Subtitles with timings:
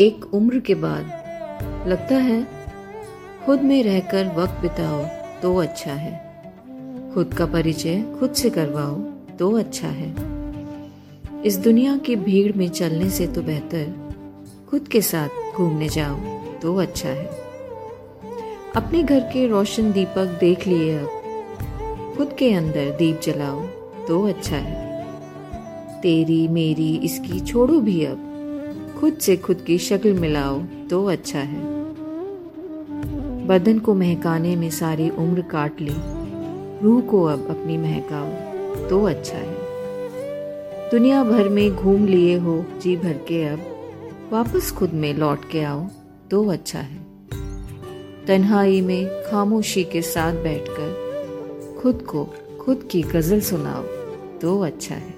[0.00, 2.46] एक उम्र के बाद। लगता है,
[3.46, 5.02] खुद में रहकर वक्त बिताओ
[5.42, 6.12] तो अच्छा है।
[7.14, 8.94] खुद का परिचय खुद से करवाओ
[9.38, 10.14] तो अच्छा है।
[11.42, 13.92] इस दुनिया की भीड़ में चलने से तो बेहतर,
[14.70, 16.16] खुद के साथ घूमने जाओ
[16.62, 17.26] तो अच्छा है।
[18.76, 23.60] अपने घर के रोशन दीपक देख लिए अब। खुद के अंदर दीप जलाओ
[24.08, 25.04] तो अच्छा है।
[26.00, 28.27] तेरी मेरी इसकी छोड़ो भी अब।
[29.00, 30.58] खुद से खुद की शक्ल मिलाओ
[30.90, 31.60] तो अच्छा है।
[33.46, 35.94] बदन को महकाने में सारी उम्र काट ली।
[36.82, 42.96] रूह को अब अपनी महकाओ तो अच्छा है। दुनिया भर में घूम लिए हो जी
[42.96, 43.60] भर के अब,
[44.32, 45.86] वापस खुद में लौट के आओ
[46.30, 47.06] तो अच्छा है।
[48.26, 52.24] तन्हाई में खामोशी के साथ बैठकर खुद को
[52.60, 53.82] खुद की गज़ल सुनाओ
[54.38, 55.17] तो अच्छा है।